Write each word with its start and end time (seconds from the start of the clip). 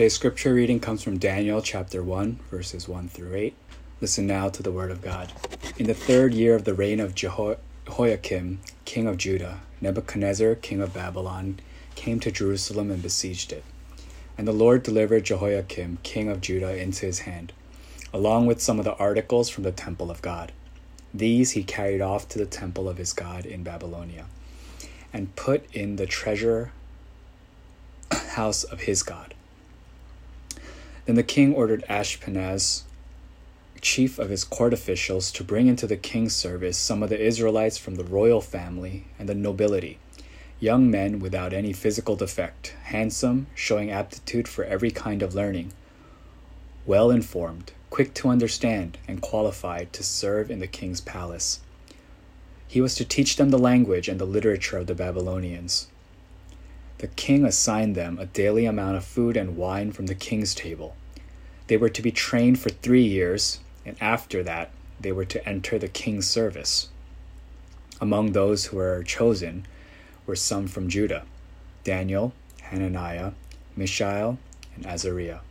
Today's 0.00 0.14
scripture 0.14 0.54
reading 0.54 0.80
comes 0.80 1.02
from 1.02 1.18
Daniel 1.18 1.60
chapter 1.60 2.02
1, 2.02 2.40
verses 2.50 2.88
1 2.88 3.10
through 3.10 3.34
8. 3.34 3.54
Listen 4.00 4.26
now 4.26 4.48
to 4.48 4.62
the 4.62 4.72
word 4.72 4.90
of 4.90 5.02
God. 5.02 5.30
In 5.76 5.88
the 5.88 5.92
third 5.92 6.32
year 6.32 6.54
of 6.54 6.64
the 6.64 6.72
reign 6.72 7.00
of 7.00 7.14
Jehoiakim, 7.14 8.60
king 8.86 9.06
of 9.06 9.18
Judah, 9.18 9.60
Nebuchadnezzar, 9.82 10.54
king 10.54 10.80
of 10.80 10.94
Babylon, 10.94 11.60
came 11.96 12.18
to 12.20 12.30
Jerusalem 12.30 12.90
and 12.90 13.02
besieged 13.02 13.52
it. 13.52 13.62
And 14.38 14.48
the 14.48 14.52
Lord 14.52 14.84
delivered 14.84 15.24
Jehoiakim, 15.24 15.98
king 16.02 16.30
of 16.30 16.40
Judah, 16.40 16.74
into 16.74 17.04
his 17.04 17.18
hand, 17.18 17.52
along 18.10 18.46
with 18.46 18.62
some 18.62 18.78
of 18.78 18.86
the 18.86 18.96
articles 18.96 19.50
from 19.50 19.64
the 19.64 19.70
temple 19.70 20.10
of 20.10 20.22
God. 20.22 20.50
These 21.12 21.50
he 21.50 21.62
carried 21.62 22.00
off 22.00 22.26
to 22.30 22.38
the 22.38 22.46
temple 22.46 22.88
of 22.88 22.96
his 22.96 23.12
God 23.12 23.44
in 23.44 23.62
Babylonia, 23.62 24.24
and 25.12 25.36
put 25.36 25.70
in 25.74 25.96
the 25.96 26.06
treasure 26.06 26.72
house 28.10 28.64
of 28.64 28.80
his 28.80 29.02
God. 29.02 29.34
Then 31.10 31.16
the 31.16 31.24
king 31.24 31.52
ordered 31.54 31.84
Ashpenaz, 31.88 32.84
chief 33.80 34.20
of 34.20 34.30
his 34.30 34.44
court 34.44 34.72
officials, 34.72 35.32
to 35.32 35.42
bring 35.42 35.66
into 35.66 35.88
the 35.88 35.96
king's 35.96 36.36
service 36.36 36.78
some 36.78 37.02
of 37.02 37.10
the 37.10 37.20
Israelites 37.20 37.76
from 37.76 37.96
the 37.96 38.04
royal 38.04 38.40
family 38.40 39.06
and 39.18 39.28
the 39.28 39.34
nobility, 39.34 39.98
young 40.60 40.88
men 40.88 41.18
without 41.18 41.52
any 41.52 41.72
physical 41.72 42.14
defect, 42.14 42.76
handsome, 42.84 43.48
showing 43.56 43.90
aptitude 43.90 44.46
for 44.46 44.62
every 44.62 44.92
kind 44.92 45.20
of 45.20 45.34
learning, 45.34 45.72
well 46.86 47.10
informed, 47.10 47.72
quick 47.90 48.14
to 48.14 48.28
understand, 48.28 48.96
and 49.08 49.20
qualified 49.20 49.92
to 49.94 50.04
serve 50.04 50.48
in 50.48 50.60
the 50.60 50.68
king's 50.68 51.00
palace. 51.00 51.58
He 52.68 52.80
was 52.80 52.94
to 52.94 53.04
teach 53.04 53.34
them 53.34 53.50
the 53.50 53.58
language 53.58 54.06
and 54.08 54.20
the 54.20 54.24
literature 54.24 54.78
of 54.78 54.86
the 54.86 54.94
Babylonians. 54.94 55.88
The 56.98 57.08
king 57.08 57.44
assigned 57.44 57.96
them 57.96 58.16
a 58.20 58.26
daily 58.26 58.64
amount 58.64 58.96
of 58.96 59.04
food 59.04 59.36
and 59.36 59.56
wine 59.56 59.90
from 59.90 60.06
the 60.06 60.14
king's 60.14 60.54
table. 60.54 60.94
They 61.70 61.76
were 61.76 61.88
to 61.88 62.02
be 62.02 62.10
trained 62.10 62.58
for 62.58 62.70
three 62.70 63.04
years, 63.04 63.60
and 63.86 63.96
after 64.00 64.42
that, 64.42 64.72
they 64.98 65.12
were 65.12 65.24
to 65.26 65.48
enter 65.48 65.78
the 65.78 65.86
king's 65.86 66.26
service. 66.26 66.88
Among 68.00 68.32
those 68.32 68.64
who 68.64 68.78
were 68.78 69.04
chosen 69.04 69.68
were 70.26 70.34
some 70.34 70.66
from 70.66 70.88
Judah 70.88 71.22
Daniel, 71.84 72.32
Hananiah, 72.62 73.34
Mishael, 73.76 74.40
and 74.74 74.84
Azariah. 74.84 75.42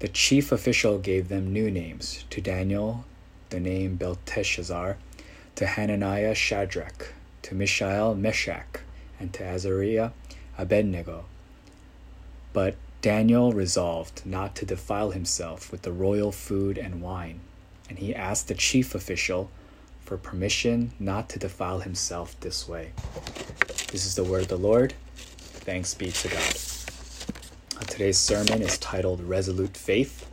The 0.00 0.08
chief 0.08 0.50
official 0.50 0.98
gave 0.98 1.28
them 1.28 1.52
new 1.52 1.70
names 1.70 2.24
to 2.30 2.40
Daniel, 2.40 3.04
the 3.50 3.60
name 3.60 3.94
Belteshazzar, 3.94 4.96
to 5.54 5.66
Hananiah, 5.66 6.34
Shadrach, 6.34 7.14
to 7.42 7.54
Mishael, 7.54 8.16
Meshach, 8.16 8.80
and 9.20 9.32
to 9.34 9.44
Azariah, 9.44 10.10
Abednego. 10.58 11.26
But 12.52 12.74
Daniel 13.08 13.54
resolved 13.54 14.20
not 14.26 14.54
to 14.54 14.66
defile 14.66 15.12
himself 15.12 15.72
with 15.72 15.80
the 15.80 15.90
royal 15.90 16.30
food 16.30 16.76
and 16.76 17.00
wine, 17.00 17.40
and 17.88 17.98
he 17.98 18.14
asked 18.14 18.48
the 18.48 18.54
chief 18.54 18.94
official 18.94 19.50
for 20.04 20.18
permission 20.18 20.92
not 21.00 21.26
to 21.30 21.38
defile 21.38 21.78
himself 21.78 22.38
this 22.40 22.68
way. 22.68 22.92
This 23.90 24.04
is 24.04 24.14
the 24.14 24.24
word 24.24 24.42
of 24.42 24.48
the 24.48 24.58
Lord. 24.58 24.92
Thanks 25.16 25.94
be 25.94 26.10
to 26.10 26.28
God. 26.28 26.54
Uh, 27.80 27.84
today's 27.86 28.18
sermon 28.18 28.60
is 28.60 28.76
titled 28.76 29.22
Resolute 29.22 29.74
Faith. 29.78 30.26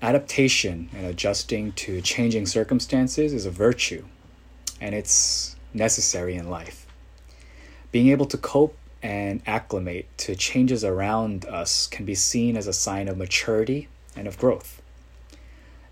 Adaptation 0.00 0.90
and 0.94 1.06
adjusting 1.06 1.72
to 1.72 2.00
changing 2.02 2.46
circumstances 2.46 3.32
is 3.32 3.46
a 3.46 3.50
virtue, 3.50 4.04
and 4.80 4.94
it's 4.94 5.56
necessary 5.74 6.36
in 6.36 6.48
life. 6.48 6.87
Being 7.90 8.08
able 8.08 8.26
to 8.26 8.36
cope 8.36 8.76
and 9.02 9.40
acclimate 9.46 10.06
to 10.18 10.34
changes 10.34 10.84
around 10.84 11.44
us 11.46 11.86
can 11.86 12.04
be 12.04 12.14
seen 12.14 12.56
as 12.56 12.66
a 12.66 12.72
sign 12.72 13.08
of 13.08 13.16
maturity 13.16 13.88
and 14.16 14.26
of 14.26 14.38
growth. 14.38 14.82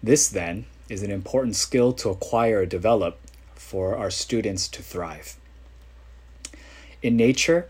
This, 0.03 0.29
then, 0.29 0.67
is 0.89 1.03
an 1.03 1.11
important 1.11 1.57
skill 1.57 1.93
to 1.95 2.11
acquire 2.11 2.61
or 2.61 2.67
develop 2.67 3.19
for 3.55 3.97
our 3.97 4.11
students 4.11 4.69
to 4.69 4.83
thrive. 4.83 5.37
In 7.03 7.17
nature, 7.17 7.69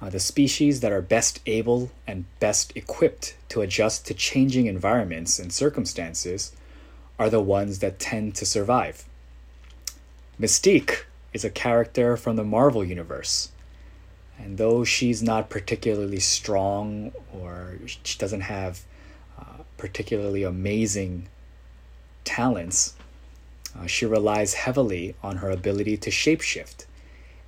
uh, 0.00 0.10
the 0.10 0.20
species 0.20 0.80
that 0.80 0.92
are 0.92 1.00
best 1.00 1.40
able 1.46 1.90
and 2.06 2.26
best 2.40 2.76
equipped 2.76 3.36
to 3.48 3.62
adjust 3.62 4.06
to 4.06 4.14
changing 4.14 4.66
environments 4.66 5.38
and 5.38 5.52
circumstances 5.52 6.52
are 7.18 7.30
the 7.30 7.40
ones 7.40 7.78
that 7.78 7.98
tend 7.98 8.34
to 8.34 8.44
survive. 8.44 9.04
Mystique 10.38 11.04
is 11.36 11.44
a 11.44 11.50
character 11.50 12.16
from 12.16 12.36
the 12.36 12.50
Marvel 12.56 12.82
Universe. 12.82 13.50
And 14.38 14.58
though 14.58 14.84
she's 14.84 15.22
not 15.22 15.50
particularly 15.50 16.20
strong 16.20 17.12
or 17.32 17.76
she 18.02 18.18
doesn't 18.18 18.42
have 18.42 18.80
uh, 19.38 19.62
particularly 19.76 20.42
amazing 20.42 21.28
talents, 22.24 22.94
uh, 23.78 23.86
she 23.86 24.06
relies 24.06 24.54
heavily 24.64 25.14
on 25.22 25.36
her 25.36 25.50
ability 25.50 25.96
to 25.98 26.10
shapeshift 26.10 26.86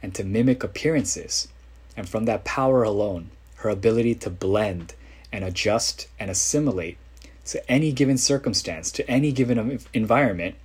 and 0.02 0.14
to 0.14 0.22
mimic 0.22 0.62
appearances 0.62 1.48
and 1.96 2.08
from 2.08 2.26
that 2.26 2.44
power 2.44 2.82
alone, 2.82 3.30
her 3.56 3.70
ability 3.70 4.14
to 4.14 4.30
blend 4.30 4.94
and 5.32 5.42
adjust 5.44 6.08
and 6.20 6.30
assimilate 6.30 6.98
to 7.46 7.58
any 7.70 7.90
given 7.90 8.18
circumstance, 8.18 8.92
to 8.92 9.10
any 9.10 9.32
given 9.32 9.80
environment, 9.94 10.56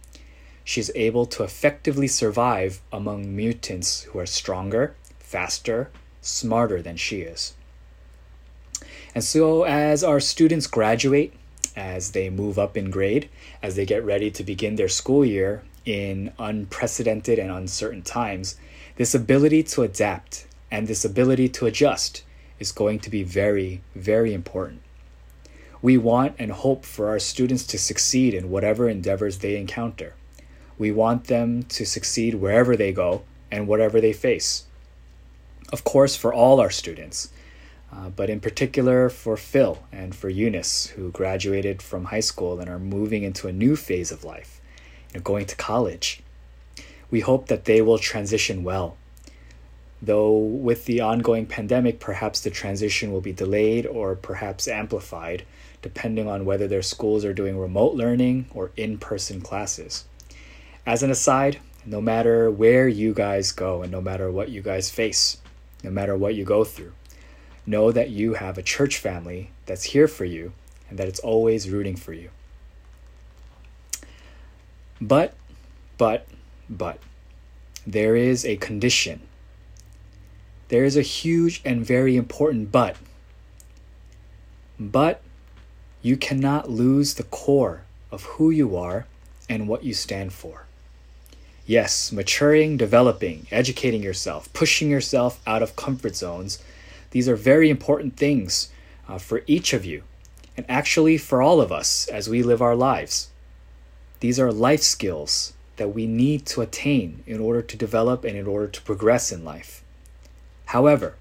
she's 0.64 0.92
able 0.96 1.26
to 1.26 1.44
effectively 1.44 2.08
survive 2.08 2.82
among 2.92 3.36
mutants 3.36 4.04
who 4.04 4.20
are 4.20 4.26
stronger, 4.26 4.96
faster, 5.20 5.90
smarter 6.22 6.82
than 6.82 6.96
she 6.96 7.22
is. 7.22 7.54
And 9.16 9.24
so, 9.24 9.64
as 9.64 10.04
our 10.04 10.20
students 10.20 10.68
graduate, 10.68 11.34
as 11.76 12.12
they 12.12 12.30
move 12.30 12.58
up 12.58 12.78
in 12.78 12.90
grade, 12.90 13.30
as 13.62 13.76
they 13.76 13.86
get 13.86 14.04
ready 14.04 14.32
to 14.32 14.44
begin 14.44 14.76
their 14.76 14.90
school 14.90 15.26
year 15.26 15.64
in 15.86 16.32
unprecedented 16.40 17.40
and 17.40 17.52
uncertain 17.52 18.02
times, 18.02 18.56
this 18.96 19.14
ability 19.14 19.64
to 19.64 19.84
adapt 19.84 20.48
and 20.72 20.88
this 20.88 21.06
ability 21.06 21.50
to 21.50 21.66
adjust 21.66 22.24
is 22.60 22.72
going 22.72 23.00
to 23.00 23.10
be 23.10 23.24
very, 23.24 23.82
very 23.96 24.34
important. 24.34 24.82
We 25.82 25.98
want 25.98 26.36
and 26.40 26.52
hope 26.52 26.86
for 26.86 27.10
our 27.10 27.20
students 27.20 27.66
to 27.68 27.78
succeed 27.78 28.34
in 28.34 28.50
whatever 28.50 28.88
endeavors 28.88 29.40
they 29.40 29.58
encounter. 29.58 30.16
We 30.84 30.92
want 30.92 31.28
them 31.28 31.64
to 31.64 31.86
succeed 31.86 32.36
wherever 32.36 32.76
they 32.76 32.92
go 32.92 33.24
and 33.50 33.70
whatever 33.70 34.02
they 34.02 34.12
face. 34.12 34.66
Of 35.72 35.86
course, 35.86 36.18
for 36.18 36.34
all 36.34 36.60
our 36.60 36.70
students, 36.70 37.32
uh, 37.90 38.10
but 38.10 38.30
in 38.30 38.42
particular 38.42 39.08
for 39.08 39.38
Phil 39.38 39.86
and 39.94 40.14
for 40.14 40.28
Eunice, 40.28 40.88
who 40.88 41.10
graduated 41.10 41.82
from 41.82 42.04
high 42.04 42.20
school 42.20 42.60
and 42.60 42.70
are 42.70 42.80
moving 42.80 43.24
into 43.24 43.48
a 43.48 43.54
new 43.54 43.78
phase 43.78 44.12
of 44.12 44.26
life, 44.26 44.60
you 45.14 45.20
know, 45.20 45.24
going 45.24 45.46
to 45.46 45.56
college. 45.56 46.22
We 47.10 47.22
hope 47.22 47.48
that 47.48 47.64
they 47.64 47.82
will 47.82 47.98
transition 47.98 48.66
well 48.66 48.98
though 50.06 50.38
with 50.38 50.84
the 50.84 51.00
ongoing 51.00 51.46
pandemic, 51.46 52.02
perhaps 52.02 52.42
the 52.42 52.50
transition 52.50 53.14
will 53.14 53.22
be 53.22 53.32
delayed 53.32 53.88
or 53.88 54.16
perhaps 54.16 54.68
amplified, 54.68 55.46
depending 55.82 56.28
on 56.28 56.44
whether 56.44 56.68
their 56.68 56.82
schools 56.82 57.24
are 57.24 57.34
doing 57.34 57.58
remote 57.58 57.96
learning 57.96 58.46
or 58.54 58.72
in 58.76 58.98
person 58.98 59.40
classes. 59.40 60.04
As 60.86 61.04
an 61.04 61.12
aside, 61.12 61.60
no 61.86 62.02
matter 62.02 62.52
where 62.52 62.88
you 62.88 63.14
guys 63.14 63.52
go 63.52 63.82
and 63.82 63.92
no 63.92 64.02
matter 64.02 64.32
what 64.32 64.50
you 64.50 64.62
guys 64.62 64.90
face, 64.90 65.38
no 65.84 65.90
matter 65.90 66.16
what 66.16 66.36
you 66.36 66.44
go 66.44 66.64
through, 66.64 66.94
know 67.66 67.92
that 67.92 68.10
you 68.10 68.34
have 68.36 68.58
a 68.58 68.64
church 68.64 68.98
family 68.98 69.50
that's 69.66 69.84
here 69.86 70.08
for 70.08 70.26
you 70.26 70.54
and 70.90 71.00
that 71.00 71.08
it's 71.08 71.20
always 71.20 71.70
rooting 71.70 71.96
for 71.96 72.14
you. 72.14 72.30
But, 75.00 75.34
but, 75.98 76.28
but, 76.70 77.00
there 77.86 78.16
is 78.16 78.46
a 78.46 78.58
condition 78.58 79.22
there 80.74 80.86
is 80.86 80.98
a 80.98 81.04
huge 81.04 81.62
and 81.64 81.86
very 81.86 82.16
important 82.16 82.72
but. 82.72 82.98
But 84.80 85.22
you 86.02 86.18
cannot 86.18 86.68
lose 86.68 87.14
the 87.14 87.24
core 87.26 87.84
of 88.10 88.24
who 88.24 88.50
you 88.50 88.76
are 88.76 89.06
and 89.48 89.68
what 89.68 89.84
you 89.84 89.94
stand 89.94 90.34
for. 90.34 90.66
Yes, 91.66 92.12
maturing, 92.12 92.76
developing, 92.76 93.48
educating 93.50 94.04
yourself, 94.04 94.52
pushing 94.52 94.90
yourself 94.90 95.42
out 95.48 95.64
of 95.64 95.78
comfort 95.78 96.16
zones, 96.16 96.62
these 97.12 97.30
are 97.30 97.38
very 97.38 97.70
important 97.70 98.18
things 98.18 98.70
uh, 99.08 99.18
for 99.18 99.44
each 99.48 99.72
of 99.72 99.86
you, 99.86 100.04
and 100.58 100.66
actually 100.68 101.18
for 101.18 101.42
all 101.42 101.62
of 101.62 101.72
us 101.72 102.08
as 102.08 102.28
we 102.28 102.44
live 102.44 102.62
our 102.62 102.76
lives. 102.76 103.30
These 104.20 104.40
are 104.40 104.52
life 104.52 104.82
skills 104.82 105.54
that 105.78 105.94
we 105.94 106.06
need 106.06 106.46
to 106.48 106.62
attain 106.62 107.24
in 107.26 107.40
order 107.40 107.62
to 107.62 107.78
develop 107.78 108.26
and 108.26 108.38
in 108.38 108.46
order 108.46 108.68
to 108.68 108.82
progress 108.82 109.32
in 109.32 109.46
life. 109.46 109.84
However, 110.66 111.16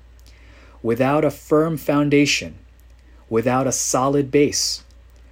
without 0.82 1.24
a 1.24 1.30
firm 1.30 1.76
foundation, 1.76 2.58
without 3.30 3.68
a 3.68 3.72
solid 3.72 4.30
base, 4.30 4.82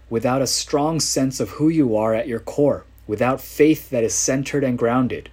without 0.09 0.41
a 0.41 0.47
strong 0.47 1.01
sense 1.01 1.41
of 1.41 1.51
who 1.51 1.69
you 1.69 1.97
are 1.97 2.15
at 2.15 2.29
your 2.29 2.41
core, 2.41 2.85
without 3.11 3.41
faith 3.41 3.91
that 3.91 4.05
is 4.05 4.15
centered 4.15 4.63
and 4.63 4.79
grounded, 4.79 5.29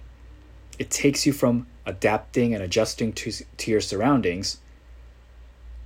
It 0.80 0.90
takes 0.90 1.24
you 1.24 1.32
from 1.32 1.68
adapting 1.86 2.52
and 2.52 2.60
adjusting 2.60 3.12
to, 3.12 3.30
to 3.30 3.70
your 3.70 3.80
surroundings 3.80 4.58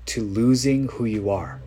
to 0.06 0.22
losing 0.22 0.88
who 0.88 1.04
you 1.04 1.28
are. 1.28 1.60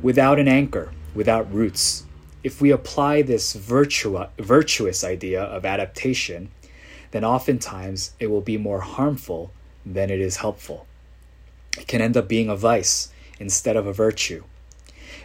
Without 0.00 0.38
an 0.38 0.48
anchor, 0.48 0.92
without 1.14 1.52
roots, 1.52 2.06
if 2.42 2.62
we 2.62 2.70
apply 2.70 3.20
this 3.20 3.54
virtua- 3.54 4.30
virtuous 4.38 5.04
idea 5.04 5.42
of 5.42 5.66
adaptation, 5.66 6.50
then 7.10 7.22
oftentimes 7.22 8.12
it 8.18 8.28
will 8.28 8.40
be 8.40 8.56
more 8.56 8.80
harmful 8.80 9.52
than 9.84 10.08
it 10.08 10.20
is 10.20 10.36
helpful. 10.38 10.86
It 11.78 11.86
can 11.86 12.00
end 12.00 12.16
up 12.16 12.28
being 12.28 12.48
a 12.48 12.56
vice 12.56 13.12
instead 13.38 13.76
of 13.76 13.86
a 13.86 13.92
virtue. 13.92 14.44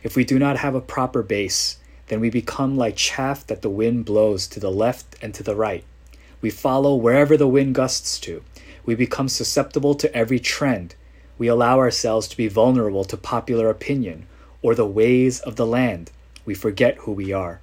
If 0.04 0.18
we 0.18 0.26
do 0.26 0.38
not 0.38 0.58
have 0.58 0.76
a 0.76 0.82
proper 0.82 1.24
base, 1.24 1.78
then 2.08 2.20
we 2.20 2.30
become 2.30 2.78
like 2.78 2.96
chaff 2.96 3.46
that 3.48 3.62
the 3.62 3.70
wind 3.70 4.06
blows 4.06 4.48
to 4.48 4.60
the 4.60 4.72
left 4.72 5.16
and 5.22 5.34
to 5.34 5.44
the 5.44 5.56
right. 5.56 5.84
We 6.42 6.50
follow 6.50 6.96
wherever 6.96 7.36
the 7.36 7.48
wind 7.48 7.76
gusts 7.76 8.20
to. 8.22 8.44
We 8.86 8.96
become 8.96 9.28
susceptible 9.28 9.96
to 9.96 10.14
every 10.16 10.40
trend. 10.40 10.96
We 11.38 11.48
allow 11.48 11.80
ourselves 11.80 12.28
to 12.30 12.38
be 12.38 12.48
vulnerable 12.48 13.04
to 13.06 13.18
popular 13.18 13.70
opinion 13.70 14.28
or 14.62 14.74
the 14.74 14.86
ways 14.86 15.40
of 15.42 15.56
the 15.56 15.66
land. 15.66 16.12
We 16.46 16.54
forget 16.54 16.98
who 17.00 17.12
we 17.12 17.34
are. 17.34 17.60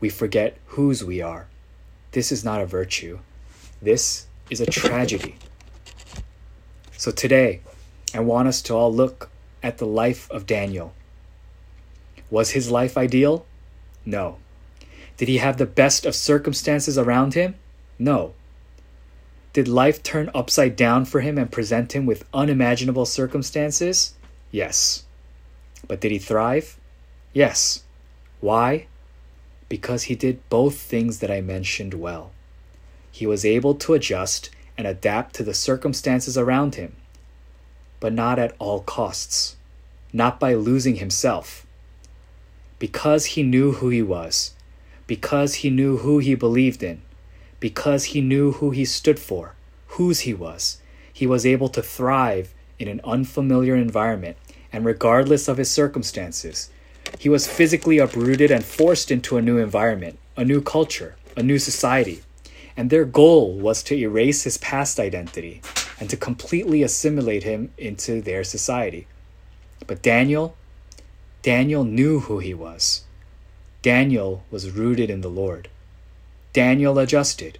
We 0.00 0.08
forget 0.08 0.58
whose 0.66 1.04
we 1.04 1.22
are. 1.22 1.46
This 2.10 2.32
is 2.32 2.44
not 2.44 2.60
a 2.60 2.66
virtue. 2.66 3.20
This 3.80 4.26
is 4.50 4.60
a 4.60 4.66
tragedy. 4.66 5.36
So 6.96 7.10
today, 7.10 7.60
I 8.12 8.20
want 8.20 8.48
us 8.48 8.62
to 8.62 8.74
all 8.74 8.92
look 8.92 9.30
at 9.62 9.78
the 9.78 9.86
life 9.86 10.30
of 10.30 10.46
Daniel. 10.46 10.94
Was 12.30 12.50
his 12.50 12.70
life 12.70 12.96
ideal? 12.96 13.46
No. 14.04 14.38
Did 15.16 15.28
he 15.28 15.38
have 15.38 15.56
the 15.56 15.66
best 15.66 16.04
of 16.04 16.14
circumstances 16.14 16.98
around 16.98 17.34
him? 17.34 17.54
No. 17.98 18.34
Did 19.52 19.68
life 19.68 20.02
turn 20.02 20.30
upside 20.34 20.74
down 20.74 21.04
for 21.04 21.20
him 21.20 21.38
and 21.38 21.50
present 21.50 21.94
him 21.94 22.06
with 22.06 22.24
unimaginable 22.34 23.06
circumstances? 23.06 24.14
Yes. 24.50 25.04
But 25.86 26.00
did 26.00 26.10
he 26.10 26.18
thrive? 26.18 26.76
Yes. 27.32 27.84
Why? 28.40 28.86
Because 29.68 30.04
he 30.04 30.14
did 30.14 30.48
both 30.48 30.76
things 30.76 31.20
that 31.20 31.30
I 31.30 31.40
mentioned 31.40 31.94
well. 31.94 32.32
He 33.12 33.26
was 33.26 33.44
able 33.44 33.76
to 33.76 33.94
adjust 33.94 34.50
and 34.76 34.86
adapt 34.86 35.36
to 35.36 35.44
the 35.44 35.54
circumstances 35.54 36.36
around 36.36 36.74
him, 36.74 36.96
but 38.00 38.12
not 38.12 38.40
at 38.40 38.56
all 38.58 38.80
costs, 38.80 39.56
not 40.12 40.40
by 40.40 40.54
losing 40.54 40.96
himself. 40.96 41.63
Because 42.84 43.24
he 43.32 43.42
knew 43.42 43.72
who 43.72 43.88
he 43.88 44.02
was, 44.02 44.52
because 45.06 45.54
he 45.54 45.70
knew 45.70 45.96
who 45.96 46.18
he 46.18 46.34
believed 46.34 46.82
in, 46.82 47.00
because 47.58 48.12
he 48.12 48.20
knew 48.20 48.52
who 48.52 48.72
he 48.72 48.84
stood 48.84 49.18
for, 49.18 49.54
whose 49.96 50.20
he 50.28 50.34
was, 50.34 50.82
he 51.10 51.26
was 51.26 51.46
able 51.46 51.70
to 51.70 51.82
thrive 51.82 52.52
in 52.78 52.86
an 52.88 53.00
unfamiliar 53.02 53.74
environment 53.74 54.36
and 54.70 54.84
regardless 54.84 55.48
of 55.48 55.56
his 55.56 55.70
circumstances. 55.70 56.68
He 57.18 57.30
was 57.30 57.48
physically 57.48 57.96
uprooted 57.96 58.50
and 58.50 58.62
forced 58.62 59.10
into 59.10 59.38
a 59.38 59.42
new 59.48 59.56
environment, 59.56 60.18
a 60.36 60.44
new 60.44 60.60
culture, 60.60 61.16
a 61.38 61.42
new 61.42 61.58
society. 61.58 62.22
And 62.76 62.90
their 62.90 63.06
goal 63.06 63.54
was 63.56 63.82
to 63.84 63.96
erase 63.96 64.42
his 64.42 64.58
past 64.58 65.00
identity 65.00 65.62
and 65.98 66.10
to 66.10 66.18
completely 66.18 66.82
assimilate 66.82 67.44
him 67.44 67.72
into 67.78 68.20
their 68.20 68.44
society. 68.44 69.06
But 69.86 70.02
Daniel, 70.02 70.54
Daniel 71.44 71.84
knew 71.84 72.20
who 72.20 72.38
he 72.38 72.54
was. 72.54 73.04
Daniel 73.82 74.44
was 74.50 74.70
rooted 74.70 75.10
in 75.10 75.20
the 75.20 75.28
Lord. 75.28 75.68
Daniel 76.54 76.98
adjusted. 76.98 77.58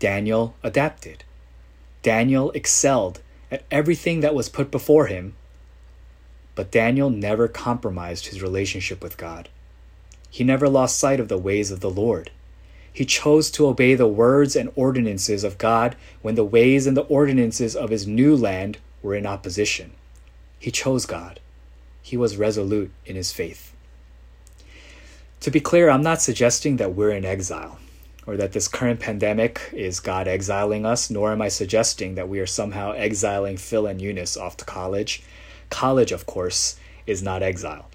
Daniel 0.00 0.56
adapted. 0.60 1.22
Daniel 2.02 2.50
excelled 2.50 3.20
at 3.52 3.62
everything 3.70 4.18
that 4.18 4.34
was 4.34 4.48
put 4.48 4.72
before 4.72 5.06
him. 5.06 5.36
But 6.56 6.72
Daniel 6.72 7.08
never 7.08 7.46
compromised 7.46 8.26
his 8.26 8.42
relationship 8.42 9.00
with 9.00 9.16
God. 9.16 9.48
He 10.28 10.42
never 10.42 10.68
lost 10.68 10.98
sight 10.98 11.20
of 11.20 11.28
the 11.28 11.38
ways 11.38 11.70
of 11.70 11.78
the 11.78 11.88
Lord. 11.88 12.32
He 12.92 13.04
chose 13.04 13.48
to 13.52 13.68
obey 13.68 13.94
the 13.94 14.08
words 14.08 14.56
and 14.56 14.72
ordinances 14.74 15.44
of 15.44 15.56
God 15.56 15.94
when 16.20 16.34
the 16.34 16.42
ways 16.42 16.88
and 16.88 16.96
the 16.96 17.02
ordinances 17.02 17.76
of 17.76 17.90
his 17.90 18.08
new 18.08 18.34
land 18.34 18.78
were 19.04 19.14
in 19.14 19.24
opposition. 19.24 19.92
He 20.58 20.72
chose 20.72 21.06
God. 21.06 21.38
He 22.04 22.18
was 22.18 22.36
resolute 22.36 22.92
in 23.06 23.16
his 23.16 23.32
faith. 23.32 23.74
To 25.40 25.50
be 25.50 25.58
clear, 25.58 25.88
I'm 25.88 26.02
not 26.02 26.20
suggesting 26.20 26.76
that 26.76 26.94
we're 26.94 27.12
in 27.12 27.24
exile 27.24 27.78
or 28.26 28.36
that 28.36 28.52
this 28.52 28.68
current 28.68 29.00
pandemic 29.00 29.70
is 29.72 30.00
God 30.00 30.28
exiling 30.28 30.84
us, 30.84 31.08
nor 31.08 31.32
am 31.32 31.40
I 31.40 31.48
suggesting 31.48 32.14
that 32.14 32.28
we 32.28 32.40
are 32.40 32.46
somehow 32.46 32.92
exiling 32.92 33.56
Phil 33.56 33.86
and 33.86 34.02
Eunice 34.02 34.36
off 34.36 34.54
to 34.58 34.66
college. 34.66 35.22
College, 35.70 36.12
of 36.12 36.26
course, 36.26 36.76
is 37.06 37.22
not 37.22 37.42
exile. 37.42 37.88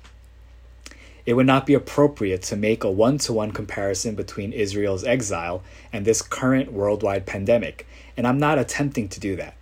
It 1.27 1.33
would 1.33 1.45
not 1.45 1.67
be 1.67 1.75
appropriate 1.75 2.41
to 2.43 2.55
make 2.55 2.83
a 2.83 2.89
one 2.89 3.19
to 3.19 3.31
one 3.31 3.51
comparison 3.51 4.15
between 4.15 4.53
Israel's 4.53 5.03
exile 5.03 5.61
and 5.93 6.03
this 6.03 6.23
current 6.23 6.73
worldwide 6.73 7.27
pandemic, 7.27 7.85
and 8.17 8.25
I'm 8.25 8.39
not 8.39 8.57
attempting 8.57 9.07
to 9.09 9.19
do 9.19 9.35
that. 9.35 9.53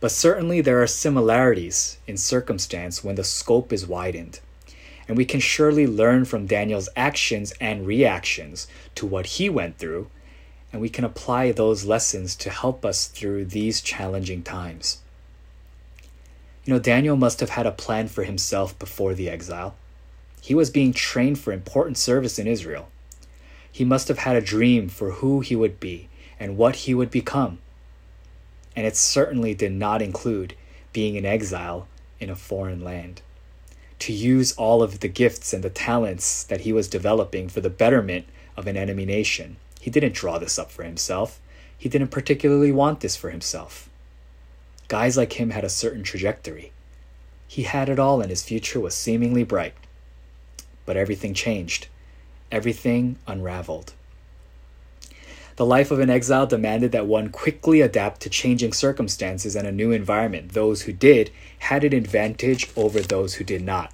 But 0.00 0.12
certainly 0.12 0.60
there 0.60 0.82
are 0.82 0.86
similarities 0.86 1.98
in 2.06 2.16
circumstance 2.16 3.02
when 3.02 3.16
the 3.16 3.24
scope 3.24 3.72
is 3.72 3.86
widened 3.86 4.40
and 5.08 5.16
we 5.16 5.24
can 5.24 5.40
surely 5.40 5.86
learn 5.86 6.26
from 6.26 6.46
Daniel's 6.46 6.90
actions 6.94 7.54
and 7.60 7.86
reactions 7.86 8.68
to 8.94 9.06
what 9.06 9.26
he 9.26 9.48
went 9.48 9.78
through, 9.78 10.08
and 10.70 10.82
we 10.82 10.90
can 10.90 11.04
apply 11.04 11.50
those 11.50 11.86
lessons 11.86 12.36
to 12.36 12.50
help 12.50 12.84
us 12.84 13.06
through 13.06 13.46
these 13.46 13.80
challenging 13.80 14.42
times. 14.42 14.98
You 16.66 16.74
know, 16.74 16.78
Daniel 16.78 17.16
must 17.16 17.40
have 17.40 17.50
had 17.50 17.66
a 17.66 17.72
plan 17.72 18.08
for 18.08 18.24
himself 18.24 18.78
before 18.78 19.14
the 19.14 19.30
exile. 19.30 19.74
He 20.42 20.54
was 20.54 20.68
being 20.68 20.92
trained 20.92 21.38
for 21.38 21.52
important 21.52 21.96
service 21.96 22.38
in 22.38 22.46
Israel. 22.46 22.90
He 23.72 23.84
must 23.84 24.08
have 24.08 24.18
had 24.18 24.36
a 24.36 24.42
dream 24.42 24.90
for 24.90 25.12
who 25.12 25.40
he 25.40 25.56
would 25.56 25.80
be 25.80 26.10
and 26.38 26.58
what 26.58 26.76
he 26.76 26.92
would 26.92 27.10
become. 27.10 27.58
And 28.78 28.86
it 28.86 28.94
certainly 28.94 29.54
did 29.54 29.72
not 29.72 30.00
include 30.00 30.54
being 30.92 31.16
in 31.16 31.26
exile 31.26 31.88
in 32.20 32.30
a 32.30 32.36
foreign 32.36 32.84
land 32.84 33.22
to 33.98 34.12
use 34.12 34.52
all 34.52 34.84
of 34.84 35.00
the 35.00 35.08
gifts 35.08 35.52
and 35.52 35.64
the 35.64 35.68
talents 35.68 36.44
that 36.44 36.60
he 36.60 36.72
was 36.72 36.86
developing 36.86 37.48
for 37.48 37.60
the 37.60 37.70
betterment 37.70 38.26
of 38.56 38.68
an 38.68 38.76
enemy 38.76 39.04
nation. 39.04 39.56
He 39.80 39.90
didn't 39.90 40.14
draw 40.14 40.38
this 40.38 40.60
up 40.60 40.70
for 40.70 40.84
himself. 40.84 41.40
He 41.76 41.88
didn't 41.88 42.12
particularly 42.12 42.70
want 42.70 43.00
this 43.00 43.16
for 43.16 43.30
himself. 43.30 43.88
Guys 44.86 45.16
like 45.16 45.40
him 45.40 45.50
had 45.50 45.64
a 45.64 45.68
certain 45.68 46.04
trajectory. 46.04 46.70
He 47.48 47.64
had 47.64 47.88
it 47.88 47.98
all, 47.98 48.20
and 48.20 48.30
his 48.30 48.44
future 48.44 48.78
was 48.78 48.94
seemingly 48.94 49.42
bright. 49.42 49.74
But 50.86 50.96
everything 50.96 51.34
changed. 51.34 51.88
Everything 52.52 53.18
unraveled. 53.26 53.94
The 55.58 55.66
life 55.66 55.90
of 55.90 55.98
an 55.98 56.08
exile 56.08 56.46
demanded 56.46 56.92
that 56.92 57.08
one 57.08 57.30
quickly 57.30 57.80
adapt 57.80 58.20
to 58.20 58.30
changing 58.30 58.72
circumstances 58.72 59.56
and 59.56 59.66
a 59.66 59.72
new 59.72 59.90
environment. 59.90 60.52
Those 60.52 60.82
who 60.82 60.92
did 60.92 61.32
had 61.58 61.82
an 61.82 61.92
advantage 61.92 62.68
over 62.76 63.00
those 63.00 63.34
who 63.34 63.44
did 63.44 63.62
not. 63.62 63.92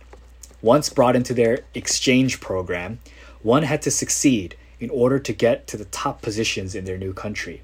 Once 0.60 0.90
brought 0.90 1.16
into 1.16 1.32
their 1.32 1.60
exchange 1.72 2.38
program, 2.38 2.98
one 3.40 3.62
had 3.62 3.80
to 3.80 3.90
succeed 3.90 4.56
in 4.78 4.90
order 4.90 5.18
to 5.18 5.32
get 5.32 5.66
to 5.68 5.78
the 5.78 5.86
top 5.86 6.20
positions 6.20 6.74
in 6.74 6.84
their 6.84 6.98
new 6.98 7.14
country. 7.14 7.62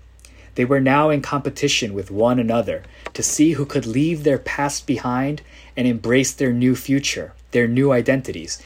They 0.55 0.65
were 0.65 0.81
now 0.81 1.11
in 1.11 1.21
competition 1.21 1.93
with 1.93 2.11
one 2.11 2.39
another 2.39 2.85
to 3.13 3.23
see 3.23 3.53
who 3.53 3.67
could 3.67 3.85
leave 3.85 4.25
their 4.25 4.39
past 4.39 4.87
behind 4.87 5.43
and 5.77 5.87
embrace 5.87 6.33
their 6.33 6.55
new 6.55 6.75
future, 6.75 7.35
their 7.51 7.69
new 7.69 7.93
identities. 7.93 8.63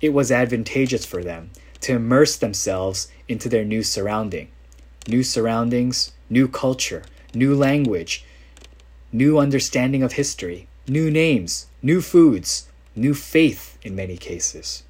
It 0.00 0.10
was 0.10 0.30
advantageous 0.30 1.04
for 1.04 1.24
them 1.24 1.50
to 1.80 1.96
immerse 1.96 2.36
themselves 2.36 3.08
into 3.26 3.48
their 3.48 3.64
new 3.64 3.82
surrounding 3.82 4.50
new 5.08 5.22
surroundings, 5.22 6.12
new 6.28 6.46
culture, 6.46 7.02
new 7.34 7.54
language, 7.54 8.24
new 9.10 9.38
understanding 9.38 10.02
of 10.02 10.12
history, 10.12 10.68
new 10.86 11.10
names, 11.10 11.66
new 11.82 12.00
foods, 12.00 12.68
new 12.94 13.14
faith 13.14 13.78
in 13.82 13.96
many 13.96 14.16
cases. 14.16 14.82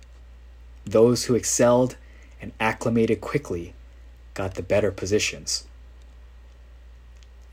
Those 0.85 1.25
who 1.25 1.35
excelled 1.35 1.97
and 2.41 2.53
acclimated 2.59 3.21
quickly 3.21 3.75
got 4.35 4.55
the 4.55 4.63
better 4.63 4.91
positions. 4.91 5.65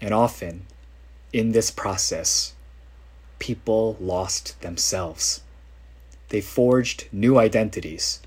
And 0.02 0.14
often, 0.14 0.66
in 1.34 1.52
this 1.52 1.72
process, 1.72 2.54
people 3.40 3.98
lost 4.00 4.60
themselves. 4.62 5.42
They 6.30 6.42
forged 6.42 7.08
new 7.12 7.38
identities. 7.38 8.22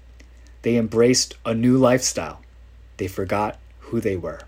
They 0.62 0.76
embraced 0.76 1.35
a 1.45 1.54
new 1.54 1.76
lifestyle. 1.76 2.40
They 2.97 3.09
forgot 3.09 3.59
who 3.88 4.00
they 4.00 4.16
were. 4.16 4.40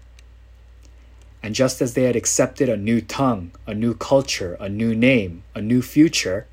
And 1.43 1.55
just 1.55 1.81
as 1.81 1.95
they 1.95 2.05
had 2.05 2.17
accepted 2.17 2.69
a 2.69 2.77
new 2.77 3.01
tongue, 3.01 3.53
a 3.67 3.75
new 3.75 3.95
culture, 3.95 4.57
a 4.61 4.69
new 4.69 4.95
name, 4.95 5.43
a 5.55 5.63
new 5.63 5.81
future, 5.81 6.47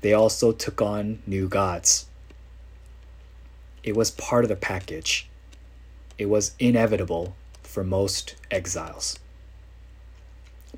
they 0.00 0.12
also 0.12 0.52
took 0.52 0.80
on 0.80 1.22
new 1.26 1.48
gods. 1.48 2.06
It 3.82 3.94
was 3.96 4.10
part 4.10 4.44
of 4.44 4.48
the 4.48 4.56
package. 4.56 5.28
It 6.16 6.26
was 6.26 6.54
inevitable 6.58 7.34
for 7.62 7.84
most 7.84 8.34
exiles. 8.50 9.18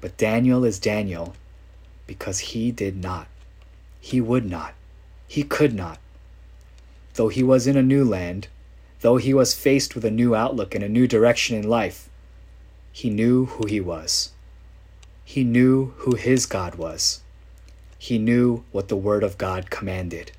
But 0.00 0.16
Daniel 0.16 0.64
is 0.64 0.78
Daniel 0.78 1.34
because 2.06 2.40
he 2.40 2.72
did 2.72 2.96
not. 2.96 3.28
He 4.00 4.20
would 4.20 4.44
not. 4.44 4.74
He 5.28 5.44
could 5.44 5.74
not. 5.74 5.98
Though 7.14 7.28
he 7.28 7.42
was 7.42 7.66
in 7.66 7.76
a 7.76 7.82
new 7.82 8.04
land, 8.04 8.48
though 9.00 9.16
he 9.16 9.32
was 9.32 9.54
faced 9.54 9.94
with 9.94 10.04
a 10.04 10.10
new 10.10 10.34
outlook 10.34 10.74
and 10.74 10.84
a 10.84 10.88
new 10.88 11.06
direction 11.06 11.56
in 11.56 11.68
life, 11.68 12.08
he 12.92 13.10
knew 13.10 13.46
who 13.46 13.66
he 13.66 13.80
was. 13.80 14.30
He 15.24 15.44
knew 15.44 15.94
who 15.98 16.16
his 16.16 16.46
God 16.46 16.74
was. 16.74 17.20
He 17.98 18.18
knew 18.18 18.64
what 18.72 18.88
the 18.88 18.96
Word 18.96 19.22
of 19.22 19.38
God 19.38 19.70
commanded. 19.70 20.32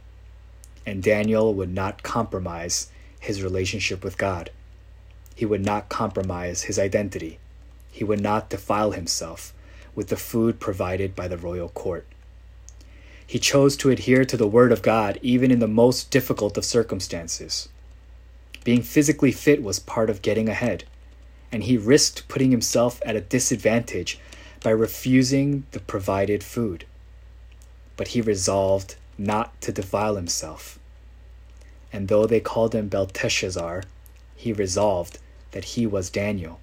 And 0.86 1.01
Daniel 1.01 1.53
would 1.53 1.74
not 1.74 2.03
compromise 2.03 2.89
his 3.20 3.44
relationship 3.44 4.03
with 4.03 4.18
God. 4.18 4.50
He 5.36 5.46
would 5.46 5.63
not 5.63 5.89
compromise 5.89 6.63
his 6.63 6.77
identity. 6.77 7.39
He 7.91 8.03
would 8.03 8.20
not 8.20 8.50
defile 8.50 8.91
himself 8.91 9.53
with 9.96 10.08
the 10.08 10.18
food 10.18 10.60
provided 10.60 11.15
by 11.15 11.27
the 11.27 11.38
royal 11.38 11.70
court. 11.70 12.06
He 13.25 13.39
chose 13.39 13.77
to 13.77 13.89
adhere 13.89 14.25
to 14.25 14.38
the 14.38 14.48
Word 14.48 14.72
of 14.72 14.82
God 14.82 15.20
even 15.22 15.51
in 15.51 15.60
the 15.60 15.68
most 15.68 16.12
difficult 16.12 16.58
of 16.58 16.65
circumstances. 16.65 17.70
Being 18.63 18.84
physically 18.84 19.32
fit 19.32 19.63
was 19.63 19.80
part 19.80 20.10
of 20.10 20.22
getting 20.22 20.48
ahead, 20.48 20.84
and 21.51 21.63
he 21.63 21.77
risked 21.77 22.27
putting 22.27 22.51
himself 22.51 23.01
at 23.06 23.15
a 23.15 23.22
disadvantage 23.22 24.20
by 24.63 24.70
refusing 24.70 25.65
the 25.72 25.80
provided 25.80 26.44
food. 26.44 26.86
But 27.98 28.10
he 28.10 28.22
resolved 28.22 28.96
not 29.18 29.60
to 29.62 29.72
defile 29.72 30.15
himself. 30.15 30.80
And 31.91 32.08
though 32.08 32.25
they 32.25 32.39
called 32.39 32.74
him 32.74 32.88
Belteshazzar, 32.88 33.84
he 34.36 34.53
resolved 34.53 35.20
that 35.51 35.65
he 35.65 35.86
was 35.86 36.10
Daniel. 36.10 36.60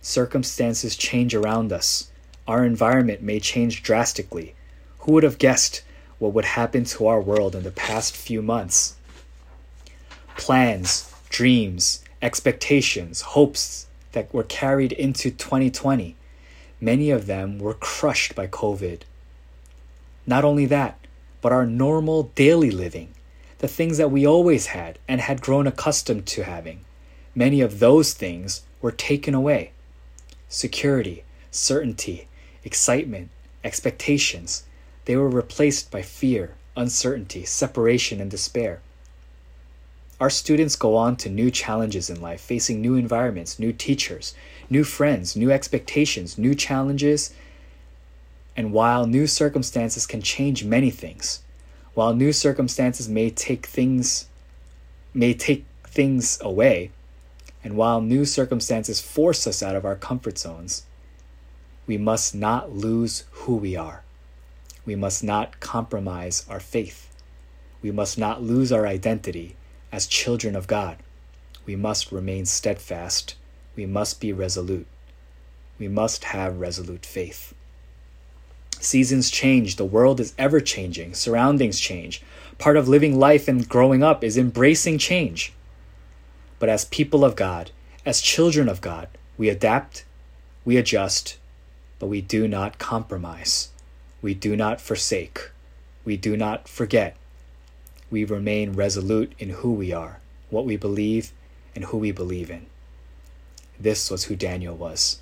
Circumstances 0.00 0.96
change 0.96 1.34
around 1.34 1.72
us. 1.72 2.10
Our 2.46 2.64
environment 2.64 3.22
may 3.22 3.40
change 3.40 3.82
drastically. 3.82 4.54
Who 5.00 5.12
would 5.12 5.22
have 5.22 5.38
guessed 5.38 5.82
what 6.18 6.34
would 6.34 6.44
happen 6.44 6.84
to 6.84 7.06
our 7.06 7.20
world 7.20 7.54
in 7.54 7.62
the 7.62 7.70
past 7.70 8.14
few 8.14 8.42
months? 8.42 8.96
Plans, 10.36 11.12
dreams, 11.30 12.04
expectations, 12.20 13.20
hopes 13.20 13.86
that 14.12 14.32
were 14.32 14.44
carried 14.44 14.92
into 14.92 15.30
2020, 15.30 16.16
many 16.80 17.10
of 17.10 17.26
them 17.26 17.58
were 17.58 17.74
crushed 17.74 18.34
by 18.34 18.46
COVID. 18.46 19.02
Not 20.26 20.44
only 20.44 20.66
that, 20.66 20.98
but 21.40 21.52
our 21.52 21.66
normal 21.66 22.24
daily 22.34 22.70
living, 22.70 23.14
the 23.58 23.68
things 23.68 23.98
that 23.98 24.10
we 24.10 24.26
always 24.26 24.66
had 24.66 24.98
and 25.06 25.20
had 25.20 25.40
grown 25.40 25.66
accustomed 25.66 26.26
to 26.26 26.44
having, 26.44 26.84
many 27.34 27.60
of 27.60 27.78
those 27.78 28.12
things 28.14 28.62
were 28.80 28.92
taken 28.92 29.34
away. 29.34 29.72
Security, 30.48 31.24
certainty, 31.50 32.28
excitement, 32.64 33.30
expectations, 33.62 34.64
they 35.04 35.16
were 35.16 35.28
replaced 35.28 35.90
by 35.90 36.02
fear, 36.02 36.54
uncertainty, 36.76 37.44
separation, 37.44 38.20
and 38.20 38.30
despair. 38.30 38.80
Our 40.20 40.30
students 40.30 40.76
go 40.76 40.94
on 40.94 41.16
to 41.16 41.28
new 41.28 41.50
challenges 41.50 42.08
in 42.08 42.20
life, 42.20 42.40
facing 42.40 42.80
new 42.80 42.94
environments, 42.94 43.58
new 43.58 43.72
teachers, 43.72 44.32
new 44.70 44.84
friends, 44.84 45.34
new 45.34 45.50
expectations, 45.50 46.38
new 46.38 46.54
challenges. 46.54 47.34
And 48.56 48.72
while 48.72 49.06
new 49.06 49.26
circumstances 49.26 50.06
can 50.06 50.22
change 50.22 50.64
many 50.64 50.90
things, 50.90 51.42
while 51.94 52.14
new 52.14 52.32
circumstances 52.32 53.08
may 53.08 53.30
take 53.30 53.66
things 53.66 54.26
may 55.12 55.34
take 55.34 55.64
things 55.86 56.38
away, 56.40 56.90
and 57.62 57.76
while 57.76 58.00
new 58.00 58.24
circumstances 58.24 59.00
force 59.00 59.46
us 59.46 59.62
out 59.62 59.76
of 59.76 59.84
our 59.84 59.94
comfort 59.94 60.38
zones, 60.38 60.86
we 61.86 61.96
must 61.96 62.34
not 62.34 62.72
lose 62.72 63.24
who 63.30 63.56
we 63.56 63.76
are. 63.76 64.02
We 64.84 64.96
must 64.96 65.22
not 65.22 65.60
compromise 65.60 66.44
our 66.48 66.58
faith. 66.60 67.08
We 67.80 67.92
must 67.92 68.18
not 68.18 68.42
lose 68.42 68.72
our 68.72 68.86
identity 68.86 69.54
as 69.94 70.08
children 70.08 70.56
of 70.56 70.66
God. 70.66 70.96
We 71.64 71.76
must 71.76 72.10
remain 72.10 72.46
steadfast. 72.46 73.36
We 73.76 73.86
must 73.86 74.20
be 74.20 74.32
resolute. 74.32 74.88
We 75.78 75.86
must 75.86 76.24
have 76.24 76.58
resolute 76.58 77.06
faith. 77.06 77.54
Seasons 78.80 79.30
change, 79.30 79.76
the 79.76 79.84
world 79.84 80.18
is 80.18 80.34
ever 80.36 80.60
changing, 80.60 81.14
surroundings 81.14 81.78
change. 81.78 82.22
Part 82.58 82.76
of 82.76 82.88
living 82.88 83.20
life 83.20 83.46
and 83.46 83.68
growing 83.68 84.02
up 84.02 84.24
is 84.24 84.36
embracing 84.36 84.98
change. 84.98 85.52
But 86.58 86.68
as 86.68 86.86
people 86.86 87.24
of 87.24 87.36
God, 87.36 87.70
as 88.04 88.20
children 88.20 88.68
of 88.68 88.80
God, 88.80 89.06
we 89.38 89.48
adapt, 89.48 90.04
we 90.64 90.76
adjust, 90.76 91.38
but 92.00 92.08
we 92.08 92.20
do 92.20 92.48
not 92.48 92.80
compromise. 92.80 93.68
We 94.20 94.34
do 94.34 94.56
not 94.56 94.80
forsake. 94.80 95.50
We 96.04 96.16
do 96.16 96.36
not 96.36 96.66
forget. 96.66 97.16
We 98.14 98.22
remain 98.24 98.74
resolute 98.74 99.32
in 99.40 99.48
who 99.48 99.72
we 99.72 99.92
are, 99.92 100.20
what 100.48 100.64
we 100.64 100.76
believe, 100.76 101.32
and 101.74 101.86
who 101.86 101.98
we 101.98 102.12
believe 102.12 102.48
in. 102.48 102.66
This 103.76 104.08
was 104.08 104.26
who 104.26 104.36
Daniel 104.36 104.76
was. 104.76 105.18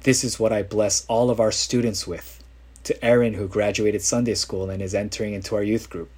This 0.00 0.24
is 0.24 0.40
what 0.40 0.50
I 0.50 0.62
bless 0.62 1.04
all 1.08 1.28
of 1.28 1.40
our 1.40 1.52
students 1.52 2.06
with. 2.06 2.42
To 2.84 3.04
Aaron, 3.04 3.34
who 3.34 3.46
graduated 3.46 4.00
Sunday 4.00 4.34
school 4.34 4.70
and 4.70 4.80
is 4.80 4.94
entering 4.94 5.34
into 5.34 5.56
our 5.56 5.62
youth 5.62 5.90
group, 5.90 6.10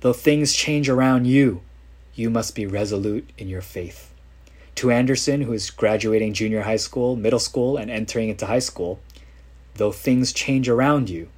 though 0.00 0.12
things 0.12 0.54
change 0.54 0.88
around 0.88 1.28
you, 1.28 1.60
you 2.16 2.30
must 2.30 2.56
be 2.56 2.66
resolute 2.66 3.30
in 3.38 3.48
your 3.48 3.62
faith. 3.62 4.12
To 4.74 4.90
Anderson, 4.90 5.42
who 5.42 5.52
is 5.52 5.70
graduating 5.70 6.34
junior 6.34 6.62
high 6.62 6.82
school, 6.82 7.14
middle 7.14 7.38
school, 7.38 7.76
and 7.76 7.92
entering 7.92 8.28
into 8.28 8.46
high 8.46 8.58
school, 8.58 8.98
though 9.76 9.92
things 9.92 10.32
change 10.32 10.68
around 10.68 11.08
you, 11.08 11.28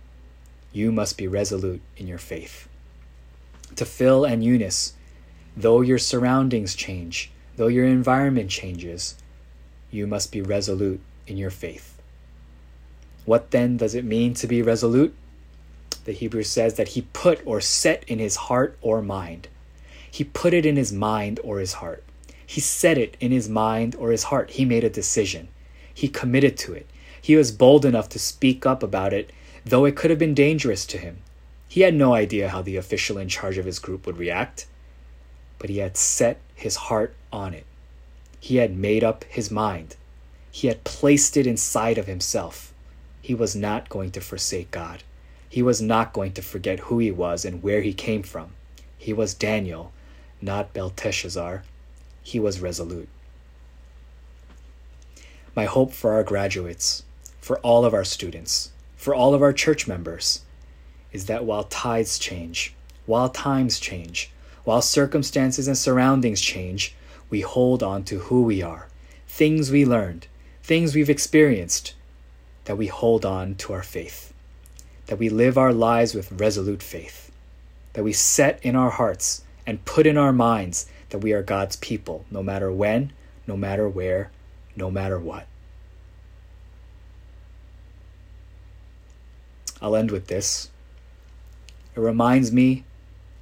you 0.73 0.91
must 0.91 1.19
be 1.19 1.29
resolute 1.29 1.83
in 1.99 2.07
your 2.07 2.17
faith. 2.17 2.67
To 3.77 3.85
Phil 3.85 4.25
and 4.25 4.43
Eunice, 4.43 4.95
though 5.57 5.83
your 5.83 5.99
surroundings 5.99 6.75
change, 6.75 7.31
though 7.57 7.67
your 7.67 7.87
environment 7.87 8.51
changes, 8.51 9.17
you 9.91 10.07
must 10.07 10.33
be 10.33 10.41
resolute 10.41 11.01
in 11.27 11.37
your 11.37 11.51
faith. 11.51 12.01
What 13.27 13.51
then 13.51 13.77
does 13.77 13.95
it 13.95 14.05
mean 14.05 14.35
to 14.35 14.47
be 14.47 14.63
resolute? 14.63 15.15
The 16.05 16.13
Hebrew 16.13 16.43
says 16.43 16.75
that 16.75 16.89
he 16.89 17.03
put 17.13 17.45
or 17.45 17.61
set 17.61 18.05
in 18.05 18.19
his 18.19 18.37
heart 18.37 18.79
or 18.81 19.03
mind. 19.03 19.49
He 20.11 20.25
put 20.25 20.55
it 20.55 20.65
in 20.65 20.77
his 20.77 20.93
mind 20.93 21.41
or 21.45 21.59
his 21.59 21.75
heart. 21.75 22.03
He 22.47 22.61
set 22.61 22.97
it 22.97 23.17
in 23.21 23.33
his 23.33 23.49
mind 23.49 23.95
or 23.97 24.11
his 24.11 24.25
heart. 24.25 24.53
He 24.53 24.65
made 24.65 24.85
a 24.85 24.91
decision. 24.91 25.49
He 25.93 26.09
committed 26.09 26.57
to 26.59 26.73
it. 26.73 26.87
He 27.21 27.37
was 27.37 27.53
bold 27.53 27.85
enough 27.85 28.09
to 28.11 28.19
speak 28.19 28.65
up 28.65 28.83
about 28.83 29.13
it, 29.13 29.33
though 29.65 29.85
it 29.85 29.97
could 29.97 30.11
have 30.11 30.19
been 30.19 30.35
dangerous 30.35 30.87
to 30.87 30.99
him. 30.99 31.19
He 31.77 31.83
had 31.83 31.93
no 31.93 32.15
idea 32.15 32.49
how 32.49 32.63
the 32.63 32.77
official 32.77 33.19
in 33.19 33.29
charge 33.29 33.59
of 33.59 33.67
his 33.67 33.79
group 33.79 34.07
would 34.07 34.17
react, 34.17 34.65
but 35.59 35.69
he 35.69 35.77
had 35.77 35.99
set 35.99 36.41
his 36.55 36.77
heart 36.77 37.15
on 37.31 37.53
it. 37.53 37.67
He 38.41 38.57
had 38.57 38.75
made 38.75 39.05
up 39.05 39.25
his 39.25 39.51
mind. 39.51 39.95
He 40.51 40.69
had 40.69 40.85
placed 40.85 41.37
it 41.37 41.47
inside 41.47 41.99
of 41.99 42.07
himself. 42.07 42.73
He 43.21 43.35
was 43.35 43.55
not 43.55 43.91
going 43.91 44.11
to 44.13 44.23
forsake 44.23 44.71
God. 44.71 45.03
He 45.51 45.61
was 45.61 45.83
not 45.83 46.15
going 46.15 46.33
to 46.33 46.41
forget 46.41 46.79
who 46.79 46.99
he 46.99 47.11
was 47.11 47.45
and 47.45 47.63
where 47.63 47.83
he 47.83 47.93
came 47.93 48.23
from. 48.23 48.53
He 48.97 49.13
was 49.13 49.35
Daniel, 49.35 49.93
not 50.41 50.73
Belteshazzar. 50.73 51.63
He 52.23 52.41
was 52.41 52.59
resolute. 52.59 53.11
My 55.55 55.67
hope 55.67 55.93
for 55.93 56.15
our 56.15 56.25
graduates, 56.25 57.03
for 57.39 57.59
all 57.59 57.85
of 57.85 57.93
our 57.93 58.03
students, 58.03 58.71
for 58.97 59.15
all 59.15 59.35
of 59.35 59.43
our 59.43 59.53
church 59.53 59.87
members, 59.87 60.41
is 61.17 61.25
that 61.25 61.47
while 61.47 61.65
tides 61.65 62.19
change, 62.19 62.75
while 63.07 63.31
times 63.31 63.81
change, 63.81 64.31
while 64.65 64.83
circumstances 64.83 65.67
and 65.67 65.79
surroundings 65.79 66.43
change, 66.43 66.95
we 67.31 67.41
hold 67.41 67.83
on 67.83 68.05
to 68.05 68.19
who 68.19 68.43
we 68.43 68.61
are, 68.61 68.89
things 69.27 69.71
we 69.71 69.87
learned, 69.87 70.27
things 70.63 70.95
we've 70.95 71.09
experienced, 71.09 71.95
that 72.67 72.77
we 72.77 72.89
hold 72.89 73.25
on 73.25 73.55
to 73.55 73.73
our 73.73 73.83
faith, 73.83 74.35
that 75.07 75.19
we 75.19 75.31
live 75.31 75.57
our 75.57 75.73
lives 75.73 76.15
with 76.15 76.31
resolute 76.33 76.83
faith, 76.83 77.31
that 77.95 78.05
we 78.05 78.13
set 78.13 78.63
in 78.63 78.77
our 78.77 78.91
hearts 78.91 79.43
and 79.67 79.87
put 79.87 80.07
in 80.07 80.19
our 80.19 80.35
minds 80.35 80.87
that 81.09 81.21
we 81.21 81.33
are 81.33 81.43
God's 81.43 81.77
people, 81.77 82.27
no 82.31 82.43
matter 82.43 82.71
when, 82.71 83.11
no 83.47 83.57
matter 83.57 83.89
where, 83.89 84.31
no 84.77 84.91
matter 84.91 85.19
what. 85.19 85.47
I'll 89.81 89.97
end 89.97 90.11
with 90.11 90.27
this. 90.27 90.69
It 91.97 92.01
reminds 92.01 92.53
me 92.53 92.85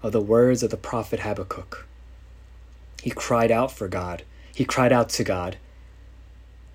of 0.01 0.13
the 0.13 0.21
words 0.21 0.63
of 0.63 0.71
the 0.71 0.77
prophet 0.77 1.21
Habakkuk. 1.21 1.87
He 3.03 3.11
cried 3.11 3.51
out 3.51 3.73
for 3.73 3.89
God. 3.89 4.23
He 4.55 4.65
cried 4.65 4.93
out 4.93 5.09
to 5.11 5.25
God 5.25 5.57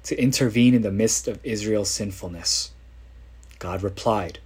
to 0.03 0.21
intervene 0.21 0.73
in 0.73 0.81
the 0.81 0.91
midst 0.91 1.27
of 1.27 1.39
Israel's 1.43 1.89
sinfulness. 1.89 2.71
God 3.59 3.81
replied, 3.81 4.39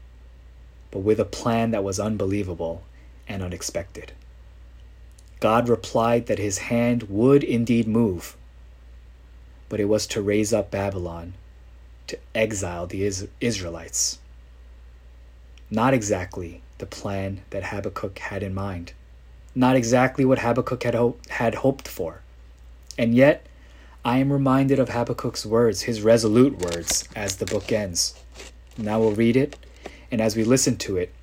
but 0.92 1.00
with 1.00 1.20
a 1.20 1.26
plan 1.26 1.72
that 1.72 1.84
was 1.84 2.00
unbelievable 2.00 2.84
and 3.28 3.42
unexpected. 3.42 4.12
God 5.40 5.68
replied 5.68 6.28
that 6.28 6.40
his 6.40 6.60
hand 6.60 7.04
would 7.10 7.44
indeed 7.44 7.88
move, 7.88 8.38
but 9.70 9.80
it 9.80 9.86
was 9.86 10.06
to 10.08 10.22
raise 10.22 10.54
up 10.54 10.70
Babylon, 10.70 11.34
to 12.08 12.18
exile 12.36 12.86
the 12.86 13.04
Israelites. 13.42 14.20
Not 15.72 15.94
exactly 15.94 16.62
the 16.84 16.96
plan 16.98 17.40
that 17.52 17.64
Habakkuk 17.64 18.20
had 18.20 18.44
in 18.44 18.54
mind, 18.54 18.92
not 19.56 19.78
exactly 19.78 20.26
what 20.26 20.40
Habakkuk 20.40 20.84
had, 20.84 20.96
ho- 20.96 21.16
had 21.30 21.56
hoped 21.56 21.88
for. 21.88 22.20
And 22.98 23.16
yet, 23.16 23.46
I 24.04 24.18
am 24.18 24.34
reminded 24.34 24.80
of 24.80 24.90
Habakkuk's 24.90 25.46
words, 25.46 25.84
his 25.84 26.02
resolute 26.02 26.60
words, 26.60 27.08
as 27.16 27.38
the 27.38 27.46
book 27.46 27.72
ends. 27.72 28.22
Now 28.78 29.00
we'll 29.00 29.14
read 29.14 29.38
it, 29.38 29.56
and 30.12 30.20
as 30.20 30.36
we 30.36 30.44
listen 30.44 30.76
to 30.80 30.98
it, 30.98 31.14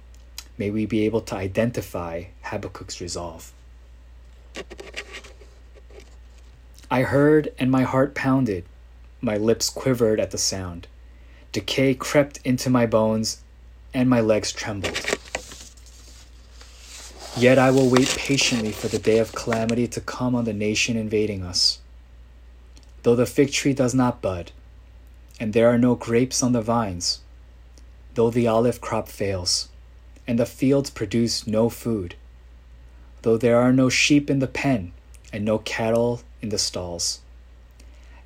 may 0.56 0.70
we 0.70 0.86
be 0.86 1.04
able 1.04 1.20
to 1.20 1.34
identify 1.34 2.24
Habakkuk's 2.40 3.02
resolve. 3.02 3.52
I 6.90 7.02
heard, 7.02 7.52
and 7.58 7.70
my 7.70 7.82
heart 7.82 8.14
pounded, 8.14 8.64
my 9.20 9.36
lips 9.36 9.68
quivered 9.68 10.20
at 10.20 10.30
the 10.30 10.38
sound. 10.38 10.86
Decay 11.52 11.96
crept 11.96 12.38
into 12.46 12.70
my 12.70 12.86
bones, 12.86 13.42
and 13.92 14.08
my 14.08 14.22
legs 14.22 14.52
trembled. 14.52 15.09
Yet 17.36 17.58
I 17.58 17.70
will 17.70 17.88
wait 17.88 18.08
patiently 18.16 18.72
for 18.72 18.88
the 18.88 18.98
day 18.98 19.18
of 19.18 19.32
calamity 19.32 19.86
to 19.88 20.00
come 20.00 20.34
on 20.34 20.44
the 20.44 20.52
nation 20.52 20.96
invading 20.96 21.42
us 21.42 21.80
though 23.02 23.16
the 23.16 23.26
fig 23.26 23.52
tree 23.52 23.72
does 23.72 23.94
not 23.94 24.20
bud, 24.20 24.52
and 25.38 25.52
there 25.52 25.68
are 25.68 25.78
no 25.78 25.94
grapes 25.94 26.42
on 26.42 26.52
the 26.52 26.60
vines, 26.60 27.20
though 28.14 28.30
the 28.30 28.46
olive 28.46 28.80
crop 28.80 29.08
fails, 29.08 29.68
and 30.26 30.38
the 30.38 30.46
fields 30.46 30.90
produce 30.90 31.46
no 31.46 31.68
food, 31.68 32.14
though 33.22 33.36
there 33.36 33.58
are 33.58 33.72
no 33.72 33.88
sheep 33.88 34.28
in 34.28 34.38
the 34.38 34.46
pen, 34.46 34.92
and 35.32 35.44
no 35.44 35.58
cattle 35.58 36.20
in 36.42 36.50
the 36.50 36.58
stalls. 36.58 37.20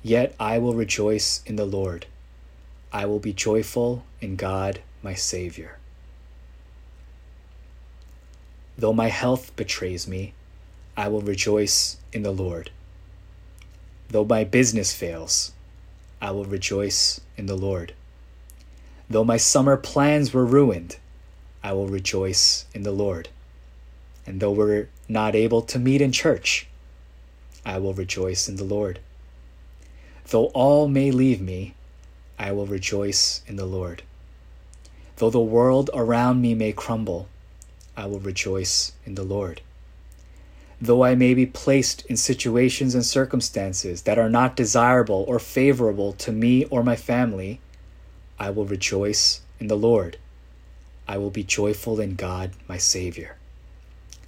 Yet 0.03 0.35
I 0.39 0.59
will 0.59 0.73
rejoice 0.73 1.41
in 1.45 1.55
the 1.55 1.65
Lord. 1.65 2.05
I 2.91 3.05
will 3.05 3.19
be 3.19 3.33
joyful 3.33 4.03
in 4.21 4.35
God 4.35 4.81
my 5.01 5.13
Savior. 5.13 5.77
Though 8.77 8.93
my 8.93 9.07
health 9.07 9.55
betrays 9.55 10.07
me, 10.07 10.33
I 10.97 11.07
will 11.07 11.21
rejoice 11.21 11.97
in 12.11 12.23
the 12.23 12.31
Lord. 12.31 12.71
Though 14.09 14.25
my 14.25 14.43
business 14.43 14.93
fails, 14.93 15.51
I 16.21 16.31
will 16.31 16.45
rejoice 16.45 17.21
in 17.37 17.45
the 17.45 17.55
Lord. 17.55 17.93
Though 19.09 19.23
my 19.23 19.37
summer 19.37 19.77
plans 19.77 20.33
were 20.33 20.45
ruined, 20.45 20.97
I 21.63 21.73
will 21.73 21.87
rejoice 21.87 22.65
in 22.73 22.83
the 22.83 22.91
Lord. 22.91 23.29
And 24.25 24.39
though 24.39 24.51
we're 24.51 24.89
not 25.07 25.35
able 25.35 25.61
to 25.63 25.79
meet 25.79 26.01
in 26.01 26.11
church, 26.11 26.67
I 27.65 27.77
will 27.77 27.93
rejoice 27.93 28.49
in 28.49 28.55
the 28.55 28.63
Lord. 28.63 28.99
Though 30.27 30.47
all 30.47 30.87
may 30.87 31.11
leave 31.11 31.41
me, 31.41 31.75
I 32.37 32.51
will 32.51 32.65
rejoice 32.65 33.41
in 33.47 33.55
the 33.55 33.65
Lord. 33.65 34.03
Though 35.17 35.29
the 35.29 35.39
world 35.39 35.89
around 35.93 36.41
me 36.41 36.53
may 36.53 36.73
crumble, 36.73 37.27
I 37.97 38.05
will 38.05 38.19
rejoice 38.19 38.93
in 39.05 39.15
the 39.15 39.23
Lord. 39.23 39.61
Though 40.81 41.03
I 41.03 41.15
may 41.15 41.33
be 41.33 41.45
placed 41.45 42.05
in 42.07 42.17
situations 42.17 42.93
and 42.93 43.05
circumstances 43.05 44.01
that 44.01 44.19
are 44.19 44.29
not 44.29 44.55
desirable 44.55 45.23
or 45.27 45.39
favorable 45.39 46.11
to 46.13 46.31
me 46.31 46.65
or 46.65 46.83
my 46.83 46.95
family, 46.95 47.61
I 48.37 48.49
will 48.49 48.65
rejoice 48.65 49.41
in 49.59 49.67
the 49.67 49.77
Lord. 49.77 50.17
I 51.07 51.17
will 51.17 51.29
be 51.29 51.43
joyful 51.43 51.99
in 51.99 52.15
God, 52.15 52.51
my 52.67 52.77
Savior. 52.77 53.37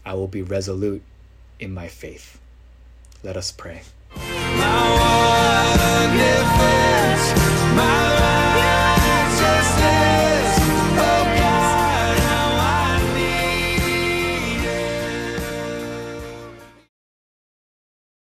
I 0.06 0.14
will 0.14 0.28
be 0.28 0.42
resolute 0.42 1.02
in 1.60 1.74
my 1.74 1.88
faith. 1.88 2.40
Let 3.24 3.36
us 3.36 3.52
pray. 3.52 3.82